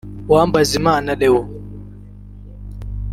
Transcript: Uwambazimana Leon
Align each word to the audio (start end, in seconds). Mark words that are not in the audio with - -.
Uwambazimana 0.29 1.09
Leon 1.21 1.43